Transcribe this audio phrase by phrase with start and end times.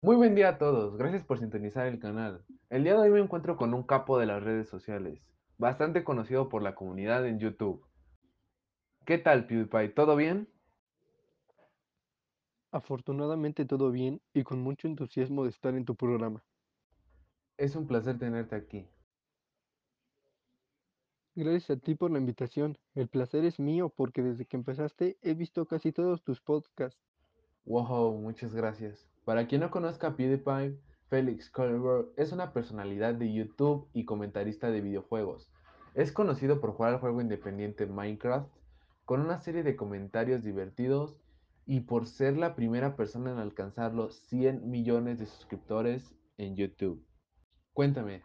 [0.00, 2.42] Muy buen día a todos, gracias por sintonizar el canal.
[2.70, 5.20] El día de hoy me encuentro con un capo de las redes sociales,
[5.58, 7.84] bastante conocido por la comunidad en YouTube.
[9.04, 9.90] ¿Qué tal PewDiePie?
[9.90, 10.48] ¿Todo bien?
[12.70, 16.42] Afortunadamente todo bien y con mucho entusiasmo de estar en tu programa.
[17.58, 18.88] Es un placer tenerte aquí.
[21.34, 22.78] Gracias a ti por la invitación.
[22.94, 27.10] El placer es mío porque desde que empezaste he visto casi todos tus podcasts.
[27.66, 29.06] Wow, muchas gracias.
[29.24, 30.78] Para quien no conozca a PewDiePie,
[31.08, 35.50] Felix Colbert es una personalidad de YouTube y comentarista de videojuegos.
[35.94, 38.48] Es conocido por jugar al juego independiente Minecraft
[39.04, 41.18] con una serie de comentarios divertidos
[41.66, 47.04] y por ser la primera persona en alcanzar los 100 millones de suscriptores en YouTube.
[47.72, 48.22] Cuéntame,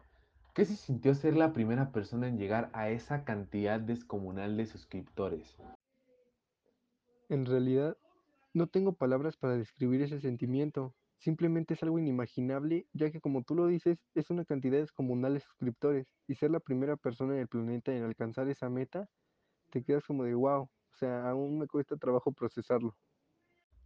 [0.54, 5.58] ¿qué se sintió ser la primera persona en llegar a esa cantidad descomunal de suscriptores?
[7.30, 7.98] En realidad,
[8.56, 10.96] no tengo palabras para describir ese sentimiento.
[11.18, 15.42] Simplemente es algo inimaginable, ya que como tú lo dices, es una cantidad descomunal de
[15.42, 19.10] suscriptores y ser la primera persona en el planeta en alcanzar esa meta,
[19.72, 22.96] te quedas como de wow, o sea, aún me cuesta trabajo procesarlo.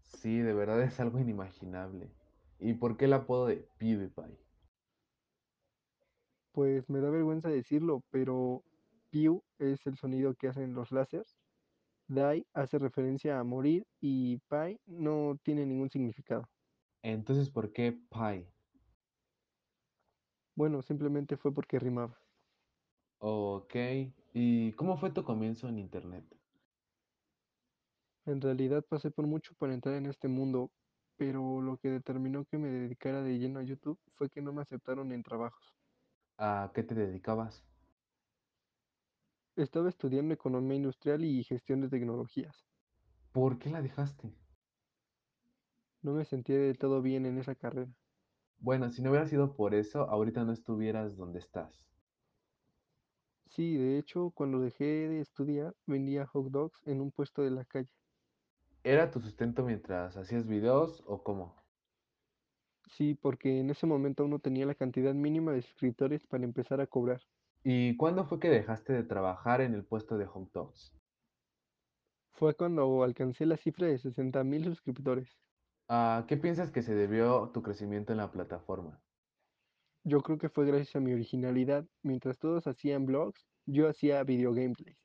[0.03, 2.11] Sí, de verdad es algo inimaginable.
[2.59, 4.37] ¿Y por qué el apodo de PewDiePie?
[6.51, 8.63] Pues me da vergüenza decirlo, pero
[9.09, 11.39] Pew es el sonido que hacen los láseres.
[12.09, 16.49] Die hace referencia a morir y Pie no tiene ningún significado.
[17.03, 18.53] Entonces, ¿por qué Pie?
[20.55, 22.21] Bueno, simplemente fue porque rimaba.
[23.19, 23.75] Ok.
[24.33, 26.25] ¿Y cómo fue tu comienzo en Internet?
[28.25, 30.71] En realidad pasé por mucho para entrar en este mundo,
[31.17, 34.61] pero lo que determinó que me dedicara de lleno a YouTube fue que no me
[34.61, 35.75] aceptaron en trabajos.
[36.39, 37.68] ¿A qué te dedicabas?
[39.59, 42.65] Estaba estudiando economía industrial y gestión de tecnologías.
[43.31, 44.35] ¿Por qué la dejaste?
[46.01, 47.89] No me sentía de todo bien en esa carrera.
[48.59, 51.89] Bueno, si no hubiera sido por eso, ahorita no estuvieras donde estás.
[53.47, 57.65] Sí, de hecho, cuando dejé de estudiar, vendía hot dogs en un puesto de la
[57.65, 57.91] calle.
[58.83, 61.55] ¿Era tu sustento mientras hacías videos o cómo?
[62.89, 66.81] Sí, porque en ese momento aún no tenía la cantidad mínima de suscriptores para empezar
[66.81, 67.21] a cobrar.
[67.63, 70.93] ¿Y cuándo fue que dejaste de trabajar en el puesto de hot dogs?
[72.31, 75.37] Fue cuando alcancé la cifra de 60 mil suscriptores.
[75.89, 79.01] ¿A qué piensas que se debió tu crecimiento en la plataforma?
[80.05, 81.85] Yo creo que fue gracias a mi originalidad.
[82.01, 84.97] Mientras todos hacían blogs, yo hacía video gameplays.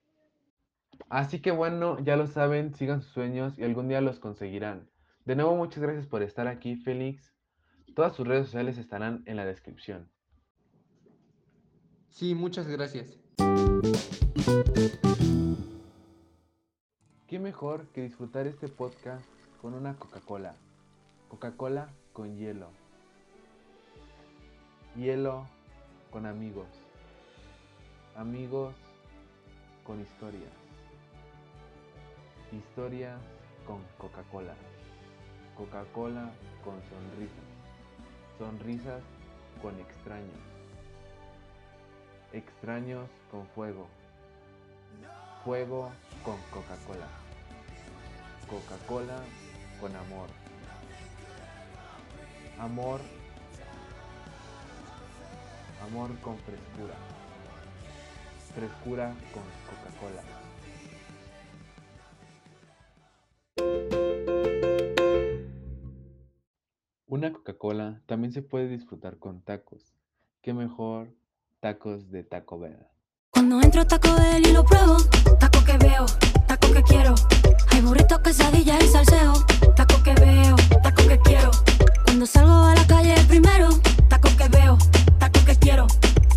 [1.08, 4.88] Así que bueno, ya lo saben, sigan sus sueños y algún día los conseguirán.
[5.24, 7.34] De nuevo, muchas gracias por estar aquí, Félix.
[7.96, 10.13] Todas sus redes sociales estarán en la descripción.
[12.14, 13.18] Sí, muchas gracias.
[17.26, 19.26] ¿Qué mejor que disfrutar este podcast
[19.60, 20.54] con una Coca-Cola?
[21.28, 22.68] Coca-Cola con hielo.
[24.94, 25.48] Hielo
[26.12, 26.68] con amigos.
[28.14, 28.76] Amigos
[29.84, 30.52] con historias.
[32.52, 33.20] Historias
[33.66, 34.54] con Coca-Cola.
[35.56, 36.30] Coca-Cola
[36.64, 37.44] con sonrisas.
[38.38, 39.02] Sonrisas
[39.60, 40.53] con extraños.
[42.34, 43.86] Extraños con fuego.
[45.44, 45.92] Fuego
[46.24, 47.06] con Coca-Cola.
[48.48, 49.22] Coca-Cola
[49.80, 50.28] con amor.
[52.58, 53.00] Amor.
[55.86, 56.94] Amor con frescura.
[58.52, 60.22] Frescura con Coca-Cola.
[67.06, 69.94] Una Coca-Cola también se puede disfrutar con tacos.
[70.42, 71.14] ¿Qué mejor
[71.64, 72.76] tacos de Taco Bell?
[73.30, 74.98] Cuando entro a Taco Bell y lo pruebo,
[75.40, 76.04] taco que veo,
[76.46, 77.14] taco que quiero.
[77.70, 79.32] Hay burritos, quesadillas y salseo,
[79.74, 81.50] taco que veo, taco que quiero.
[82.04, 83.70] Cuando salgo a la calle primero,
[84.10, 84.76] taco que veo,
[85.18, 85.86] taco que quiero.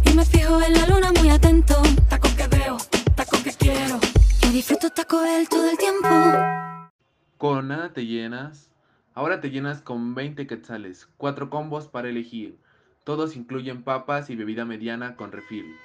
[0.06, 1.76] Y me fijo en la luna muy atento,
[2.08, 2.78] taco que veo,
[3.14, 4.00] taco que quiero.
[4.44, 6.08] Yo disfruto Taco Bell todo el tiempo.
[7.38, 8.72] Con nada te llenas.
[9.14, 12.62] Ahora te llenas con 20 quetzales, 4 combos para elegir.
[13.08, 15.78] Todos incluyen papas y bebida mediana con refil.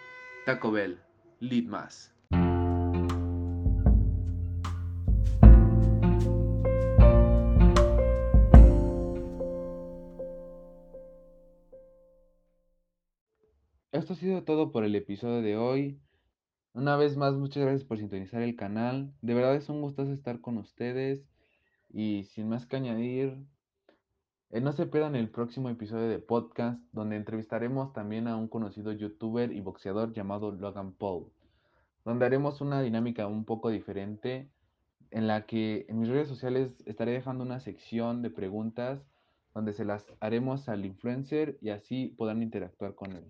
[0.44, 0.98] Taco Bell,
[1.38, 2.12] lead más.
[13.92, 16.00] Esto ha sido todo por el episodio de hoy.
[16.72, 19.14] Una vez más, muchas gracias por sintonizar el canal.
[19.20, 21.24] De verdad es un gusto estar con ustedes.
[21.88, 23.46] Y sin más que añadir,
[24.60, 29.50] no se pierdan el próximo episodio de podcast, donde entrevistaremos también a un conocido youtuber
[29.50, 31.32] y boxeador llamado Logan Paul,
[32.04, 34.50] donde haremos una dinámica un poco diferente
[35.10, 39.00] en la que en mis redes sociales estaré dejando una sección de preguntas
[39.54, 43.24] donde se las haremos al influencer y así podrán interactuar con él.